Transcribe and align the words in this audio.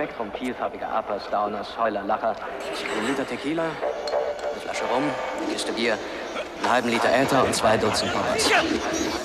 Spektrum 0.00 0.32
vielfarbiger 0.32 0.88
Uppers, 0.98 1.24
Downers, 1.30 1.76
Heuler, 1.76 2.02
Lacher, 2.04 2.30
ein 2.30 3.06
Liter 3.06 3.26
Tequila, 3.26 3.64
eine 3.64 4.60
Flasche 4.62 4.84
Rum, 4.84 5.02
eine 5.02 5.52
Kiste 5.52 5.72
Bier, 5.72 5.98
einen 6.62 6.72
halben 6.72 6.88
Liter 6.88 7.10
Äther 7.12 7.44
und 7.44 7.54
zwei 7.54 7.76
Dutzend 7.76 8.10
Poppers. 8.10 8.50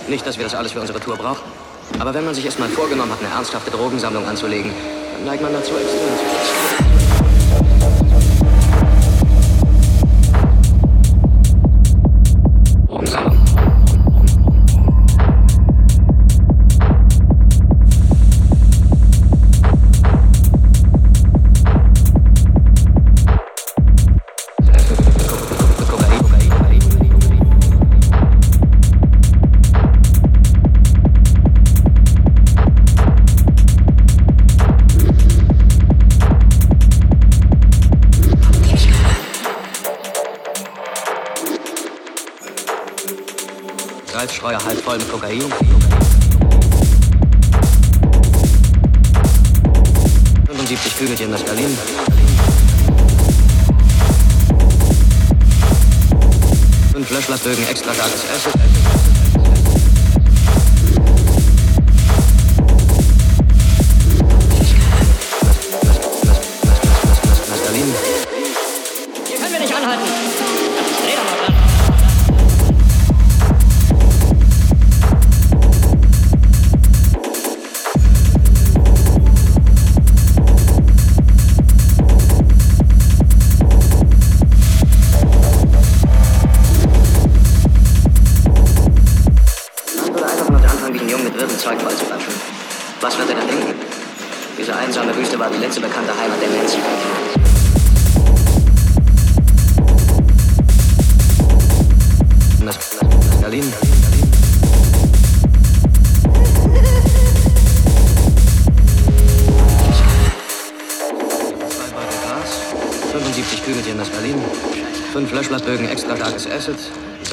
Nicht, 0.09 0.27
dass 0.27 0.38
wir 0.38 0.43
das 0.43 0.53
alles 0.53 0.73
für 0.73 0.81
unsere 0.81 0.99
Tour 0.99 1.15
brauchen, 1.15 1.49
aber 1.97 2.13
wenn 2.13 2.25
man 2.25 2.33
sich 2.33 2.43
erst 2.43 2.59
mal 2.59 2.67
vorgenommen 2.67 3.09
hat, 3.09 3.19
eine 3.19 3.33
ernsthafte 3.33 3.71
Drogensammlung 3.71 4.27
anzulegen, 4.27 4.73
dann 5.13 5.23
neigt 5.23 5.41
man 5.41 5.53
dazu, 5.53 5.71
extrem 5.77 6.89
zu 6.89 6.94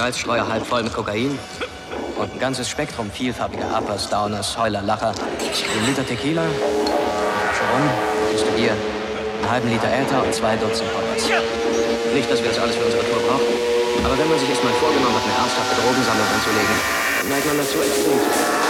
Salzstreuer 0.03 0.49
halb 0.49 0.67
voll 0.67 0.83
mit 0.83 0.93
Kokain. 0.93 1.39
Und 2.19 2.35
ein 2.35 2.41
ganzes 2.41 2.69
Spektrum 2.69 3.09
vielfarbiger 3.09 3.71
Uppers, 3.79 4.09
Downers, 4.09 4.59
Heuler, 4.59 4.83
Lacher, 4.83 5.15
ein 5.15 5.87
Liter 5.87 6.05
Tequila, 6.05 6.43
eine 6.43 8.33
Kiste 8.33 8.51
Bier, 8.57 8.73
einen 8.73 9.49
halben 9.49 9.71
Liter 9.71 9.87
Äther 9.87 10.25
und 10.25 10.35
zwei 10.35 10.57
Dutzend 10.57 10.93
Poppers. 10.93 11.23
Nicht, 12.13 12.29
dass 12.29 12.43
wir 12.43 12.49
das 12.51 12.59
alles 12.59 12.75
für 12.75 12.85
unsere 12.85 13.05
Tour 13.05 13.23
brauchen, 13.29 13.55
aber 14.03 14.19
wenn 14.19 14.29
man 14.29 14.39
sich 14.41 14.51
erst 14.51 14.65
mal 14.65 14.73
vorgenommen 14.73 15.15
hat, 15.15 15.23
eine 15.23 15.39
ernsthafte 15.39 15.75
Drogensammlung 15.81 16.27
anzulegen, 16.35 16.77
dann 17.23 17.29
neigt 17.31 17.47
man 17.47 17.57
dazu, 17.59 17.79
extrem 17.79 18.62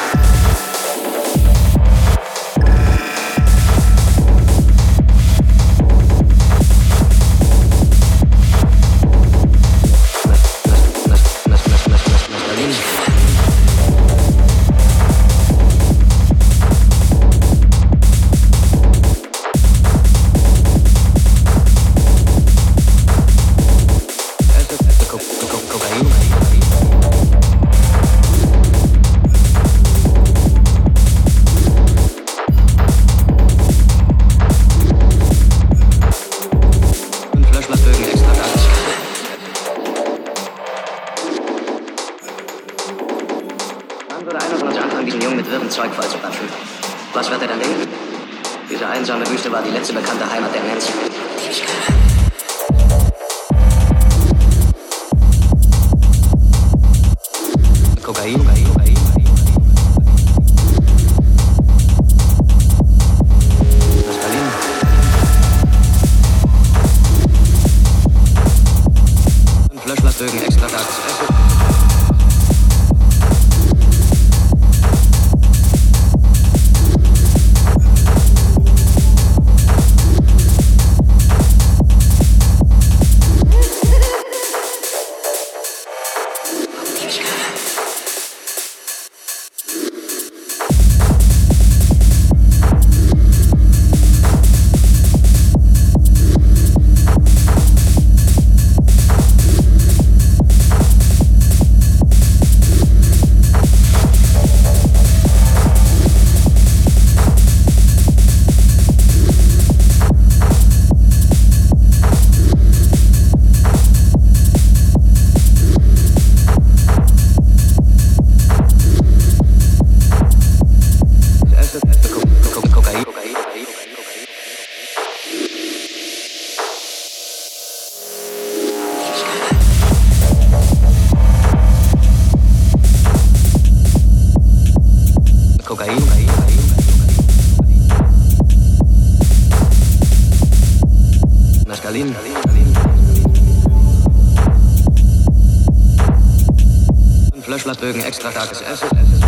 Löschblattbögen 147.82 148.04
extra 148.04 148.30
starkes 148.30 148.62
Acid. 148.62 149.21